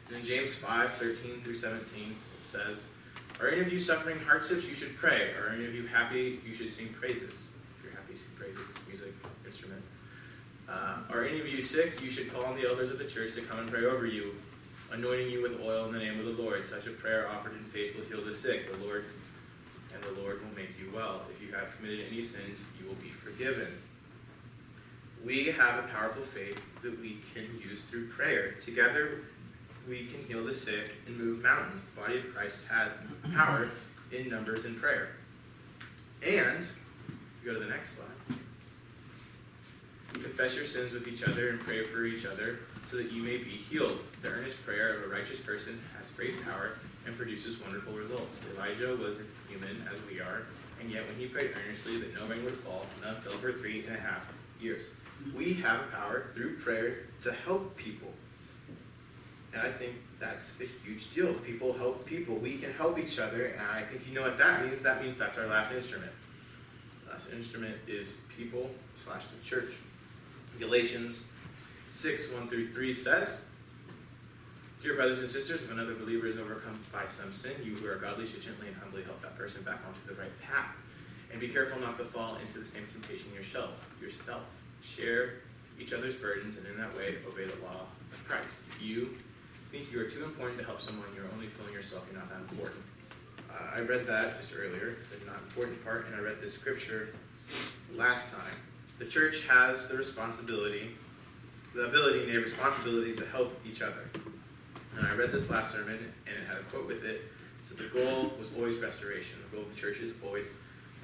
[0.08, 2.86] And in James 5 13 through 17, it says,
[3.40, 4.66] Are any of you suffering hardships?
[4.66, 5.32] You should pray.
[5.32, 6.40] Are any of you happy?
[6.46, 7.30] You should sing praises.
[7.78, 9.12] If you're happy, sing praises, music,
[9.44, 9.82] instrument.
[10.68, 12.00] Uh, are any of you sick?
[12.00, 14.34] You should call on the elders of the church to come and pray over you,
[14.92, 16.64] anointing you with oil in the name of the Lord.
[16.64, 18.70] Such a prayer offered in faith will heal the sick.
[18.70, 19.04] The Lord
[19.92, 21.22] and the Lord will make you well.
[21.30, 23.68] If you have committed any sins, you will be forgiven.
[25.24, 28.52] We have a powerful faith that we can use through prayer.
[28.60, 29.20] Together,
[29.88, 31.84] we can heal the sick and move mountains.
[31.84, 32.92] The body of Christ has
[33.34, 33.68] power
[34.12, 35.10] in numbers and prayer.
[36.26, 36.66] And,
[37.44, 38.38] go to the next slide.
[40.12, 43.36] Confess your sins with each other and pray for each other so that you may
[43.36, 43.98] be healed.
[44.22, 48.42] The earnest prayer of a righteous person has great power and produces wonderful results.
[48.54, 49.18] Elijah was
[49.48, 50.42] human as we are,
[50.80, 53.84] and yet when he prayed earnestly that no rain would fall, none fell for three
[53.86, 54.26] and a half
[54.60, 54.84] years.
[55.36, 58.12] We have power through prayer to help people.
[59.54, 61.32] And I think that's a huge deal.
[61.34, 62.34] People help people.
[62.34, 64.82] We can help each other, and I think you know what that means.
[64.82, 66.10] That means that's our last instrument.
[67.08, 69.74] last instrument is people slash the church.
[70.58, 71.24] Galatians
[71.90, 73.42] 6, 1 through 3 says,
[74.82, 77.96] Dear brothers and sisters, if another believer is overcome by some sin, you who are
[77.96, 80.74] godly should gently and humbly help that person back onto the right path.
[81.30, 83.70] And be careful not to fall into the same temptation yourself.
[84.02, 84.42] Yourself.
[84.82, 85.34] Share
[85.80, 88.48] each other's burdens, and in that way, obey the law of Christ.
[88.80, 89.16] You
[89.74, 92.04] think you are too important to help someone, you're only fooling yourself.
[92.08, 92.80] You're not that important.
[93.50, 97.08] Uh, I read that just earlier, the not important part, and I read this scripture
[97.92, 98.54] last time.
[99.00, 100.90] The church has the responsibility,
[101.74, 104.08] the ability and the responsibility to help each other.
[104.96, 107.22] And I read this last sermon, and it had a quote with it.
[107.68, 109.40] So the goal was always restoration.
[109.50, 110.50] The goal of the church is always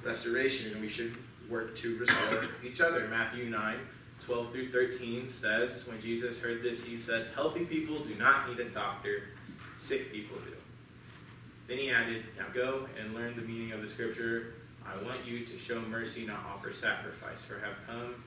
[0.05, 1.17] restoration, and we should
[1.49, 3.09] work to restore each other.
[3.09, 3.77] Matthew 9,
[4.31, 8.61] 12 through 13 says, When Jesus heard this, he said, Healthy people do not need
[8.61, 9.25] a doctor,
[9.77, 10.53] sick people do.
[11.67, 14.55] Then he added, Now go and learn the meaning of the scripture.
[14.87, 18.23] I want you to show mercy, not offer sacrifice, for I have come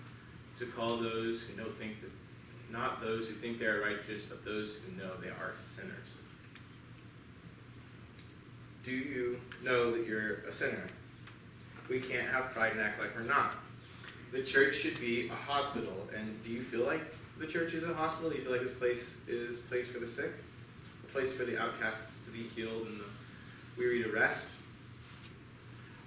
[0.60, 2.12] to call those who don't think that
[2.70, 6.18] not those who think they are righteous, but those who know they are sinners.
[8.84, 10.84] Do you know that you're a sinner?
[11.88, 13.56] We can't have pride and act like we're not.
[14.34, 16.10] The church should be a hospital.
[16.18, 17.02] And do you feel like
[17.38, 18.32] the church is a hospital?
[18.32, 20.32] Do you feel like this place is a place for the sick?
[21.08, 23.06] A place for the outcasts to be healed and the
[23.78, 24.56] weary to rest?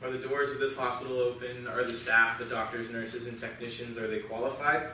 [0.02, 1.68] Are the doors of this hospital open?
[1.68, 4.88] Are the staff, the doctors, nurses, and technicians, are they qualified?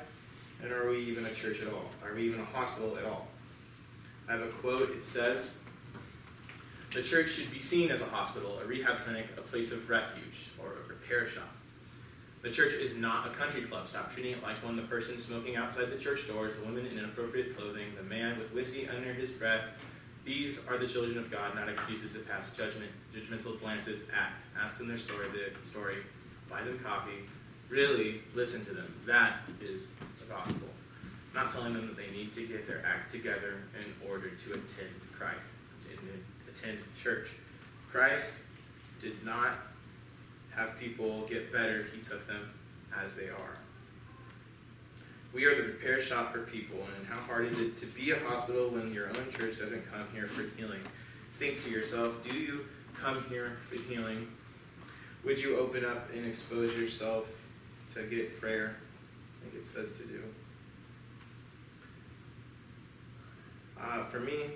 [0.63, 1.87] And are we even a church at all?
[2.05, 3.29] Are we even a hospital at all?
[4.29, 4.91] I have a quote.
[4.91, 5.57] It says,
[6.93, 10.51] The church should be seen as a hospital, a rehab clinic, a place of refuge,
[10.63, 11.49] or a repair shop.
[12.43, 13.87] The church is not a country club.
[13.87, 14.75] Stop treating it like one.
[14.75, 18.53] The person smoking outside the church doors, the woman in inappropriate clothing, the man with
[18.53, 19.63] whiskey under his breath.
[20.25, 24.43] These are the children of God, not excuses to pass judgment, judgmental glances act.
[24.61, 25.99] Ask them their story, the story.
[26.51, 27.27] Buy them coffee.
[27.69, 28.93] Really listen to them.
[29.07, 29.87] That is
[30.19, 30.69] the gospel.
[31.35, 34.91] not telling them that they need to get their act together in order to attend
[35.17, 35.47] Christ,
[35.83, 37.29] to attend church.
[37.91, 38.35] Christ
[39.01, 39.57] did not
[40.55, 42.51] have people get better, he took them
[43.03, 43.57] as they are.
[45.33, 48.19] We are the repair shop for people, and how hard is it to be a
[48.21, 50.81] hospital when your own church doesn't come here for healing?
[51.39, 54.29] Think to yourself, do you come here for healing?
[55.25, 57.29] Would you open up and expose yourself
[57.95, 58.77] to get prayer,
[59.43, 60.23] like it says to do?
[63.81, 64.51] Uh, for me,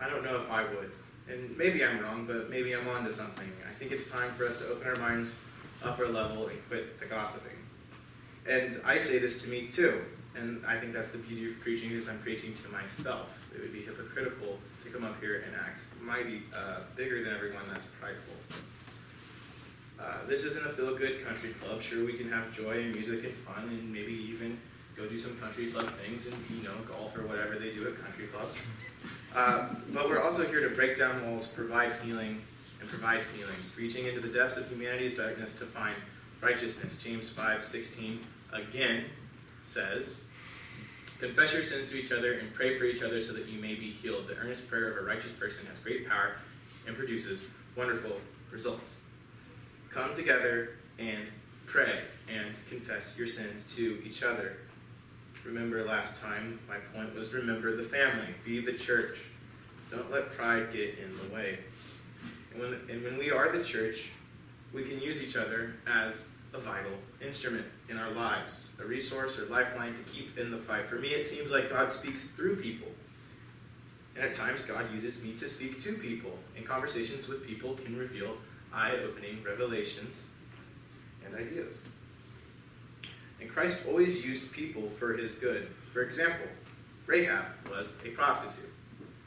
[0.00, 0.92] I don't know if I would
[1.28, 3.50] and maybe I'm wrong, but maybe I'm onto something.
[3.68, 5.34] I think it's time for us to open our minds
[5.82, 7.50] upper level and quit the gossiping.
[8.48, 10.02] And I say this to me too,
[10.36, 13.48] and I think that's the beauty of preaching is I'm preaching to myself.
[13.54, 17.62] It would be hypocritical to come up here and act mighty uh, bigger than everyone
[17.70, 18.34] that's prideful.
[20.00, 21.80] Uh, this isn't a feel-good country club.
[21.80, 24.58] Sure, we can have joy and music and fun, and maybe even
[24.96, 28.02] go do some country club things and you know golf or whatever they do at
[28.02, 28.62] country clubs.
[29.34, 32.42] Uh, but we're also here to break down walls, provide healing,
[32.80, 35.94] and provide healing, reaching into the depths of humanity's darkness to find
[36.42, 36.98] righteousness.
[37.02, 38.20] James 5:16
[38.52, 39.06] again
[39.62, 40.22] says,
[41.18, 43.74] "Confess your sins to each other and pray for each other so that you may
[43.74, 44.28] be healed.
[44.28, 46.36] The earnest prayer of a righteous person has great power
[46.86, 48.96] and produces wonderful results."
[49.90, 51.28] Come together and
[51.64, 54.56] pray and confess your sins to each other
[55.44, 59.18] remember last time, my point was remember the family, be the church.
[59.90, 61.58] Don't let pride get in the way.
[62.52, 64.10] And when, and when we are the church,
[64.72, 69.46] we can use each other as a vital instrument in our lives, a resource or
[69.46, 70.86] lifeline to keep in the fight.
[70.86, 72.88] For me, it seems like God speaks through people.
[74.14, 77.96] And at times, God uses me to speak to people, and conversations with people can
[77.96, 78.36] reveal
[78.72, 80.26] eye opening revelations
[81.24, 81.82] and ideas.
[83.42, 85.68] And Christ always used people for his good.
[85.92, 86.46] For example,
[87.06, 88.72] Rahab was a prostitute.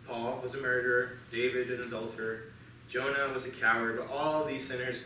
[0.08, 1.18] Paul was a murderer.
[1.34, 2.44] David an adulterer.
[2.88, 3.98] Jonah was a coward.
[3.98, 5.02] But all these sinners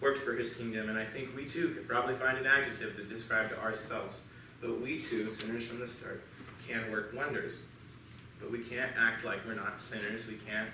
[0.00, 0.88] worked for his kingdom.
[0.88, 4.18] And I think we too could probably find an adjective to describe ourselves.
[4.60, 6.24] But we too, sinners from the start,
[6.66, 7.54] can work wonders.
[8.40, 10.26] But we can't act like we're not sinners.
[10.26, 10.70] We can't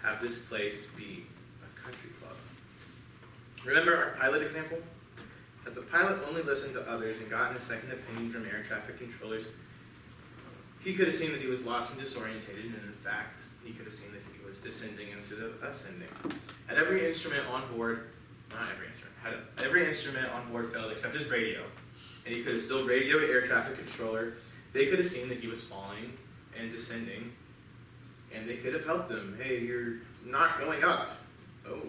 [0.00, 1.24] have this place be
[1.64, 2.36] a country club.
[3.64, 4.78] Remember our pilot example?
[5.66, 8.98] Had the pilot only listened to others and gotten a second opinion from air traffic
[8.98, 9.48] controllers,
[10.78, 13.84] he could have seen that he was lost and disorientated, and in fact, he could
[13.84, 16.06] have seen that he was descending instead of ascending.
[16.68, 18.10] Had every instrument on board,
[18.52, 21.64] not every instrument, had every instrument on board failed except his radio,
[22.24, 24.34] and he could have still radioed air traffic controller,
[24.72, 26.12] they could have seen that he was falling
[26.56, 27.32] and descending,
[28.32, 29.36] and they could have helped him.
[29.42, 31.08] Hey, you're not going up.
[31.68, 31.82] Oh,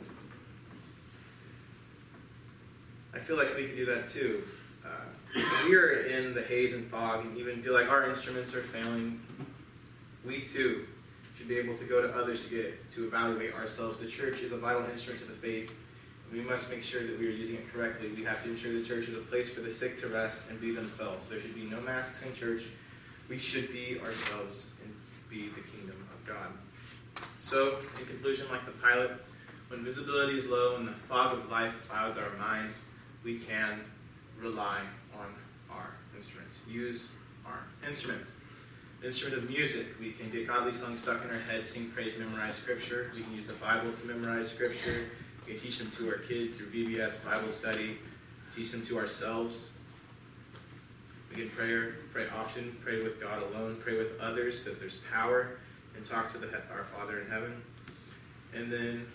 [3.13, 4.43] I feel like we can do that too.
[4.85, 8.61] Uh, we are in the haze and fog and even feel like our instruments are
[8.61, 9.19] failing,
[10.25, 10.85] we too
[11.37, 13.97] should be able to go to others to get to evaluate ourselves.
[13.97, 15.71] The church is a vital instrument to the faith.
[16.31, 18.09] We must make sure that we are using it correctly.
[18.09, 20.59] We have to ensure the church is a place for the sick to rest and
[20.59, 21.29] be themselves.
[21.29, 22.63] There should be no masks in church.
[23.29, 24.93] We should be ourselves and
[25.29, 27.27] be the kingdom of God.
[27.39, 29.11] So, in conclusion, like the pilot,
[29.69, 32.81] when visibility is low and the fog of life clouds our minds,
[33.27, 33.83] we can
[34.39, 34.79] rely
[35.19, 35.27] on
[35.69, 36.59] our instruments.
[36.65, 37.09] Use
[37.45, 38.35] our instruments.
[39.03, 42.55] Instrument of music, we can get godly songs stuck in our head, sing praise, memorize
[42.55, 43.11] scripture.
[43.13, 45.09] We can use the Bible to memorize scripture.
[45.45, 47.97] We can teach them to our kids through VBS Bible study.
[48.55, 49.71] Teach them to ourselves.
[51.29, 55.59] We can pray, pray often, pray with God alone, pray with others because there's power,
[55.97, 57.61] and talk to the, our Father in heaven.
[58.55, 59.05] And then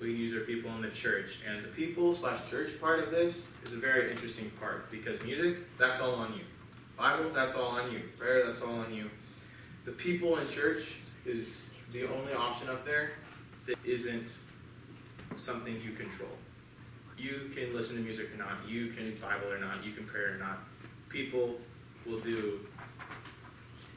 [0.00, 1.40] we can use our people in the church.
[1.48, 5.76] And the people slash church part of this is a very interesting part because music,
[5.76, 6.40] that's all on you.
[6.96, 8.00] Bible, that's all on you.
[8.18, 9.10] Prayer, that's all on you.
[9.84, 13.12] The people in church is the only option up there
[13.66, 14.38] that isn't
[15.36, 16.30] something you control.
[17.18, 20.22] You can listen to music or not, you can Bible or not, you can pray
[20.22, 20.58] or not.
[21.10, 21.56] People
[22.06, 22.60] will do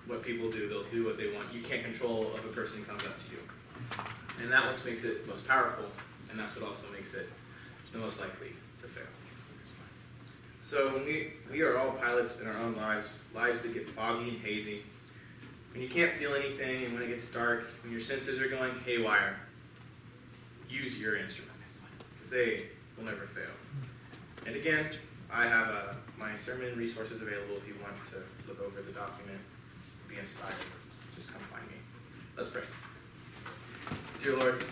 [0.07, 0.67] what people do.
[0.67, 1.53] They'll do what they want.
[1.53, 4.13] You can't control if a person comes up to you.
[4.41, 5.85] And that what makes it most powerful,
[6.29, 7.29] and that's what also makes it
[7.93, 8.49] the most likely
[8.81, 9.03] to fail.
[10.59, 14.29] So when we, we are all pilots in our own lives, lives that get foggy
[14.29, 14.81] and hazy,
[15.71, 18.71] when you can't feel anything and when it gets dark, when your senses are going
[18.85, 19.35] haywire,
[20.69, 21.79] use your instruments
[22.15, 22.65] because they
[22.97, 23.51] will never fail.
[24.47, 24.87] And again,
[25.31, 29.39] I have uh, my sermon resources available if you want to look over the document,
[30.09, 30.53] be inspired.
[31.15, 31.77] Just come find me.
[32.37, 32.63] Let's pray.
[34.23, 34.63] Dear Lord,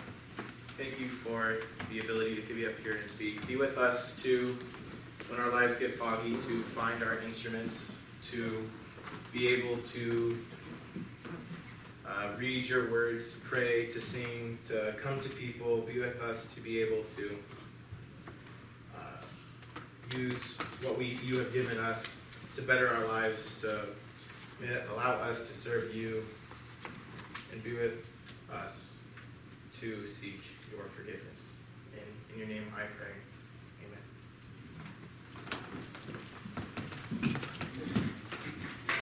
[0.78, 1.58] thank you for
[1.90, 3.46] the ability to be up here and speak.
[3.46, 4.56] Be with us to,
[5.28, 7.94] when our lives get foggy, to find our instruments,
[8.30, 8.66] to
[9.30, 10.38] be able to
[12.08, 15.82] uh, read your words, to pray, to sing, to come to people.
[15.82, 17.36] Be with us to be able to
[18.96, 22.22] uh, use what we you have given us
[22.54, 23.80] to better our lives, to
[24.94, 26.24] allow us to serve you,
[27.52, 28.06] and be with
[28.50, 28.91] us
[29.82, 31.54] to seek your forgiveness.
[31.92, 33.21] In, in your name I pray.